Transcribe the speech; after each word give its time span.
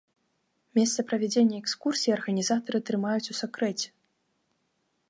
Месца 0.79 1.05
правядзення 1.09 1.59
экскурсіі 1.65 2.15
арганізатары 2.17 2.79
трымаюць 2.89 3.31
у 3.37 3.39
сакрэце. 3.43 3.87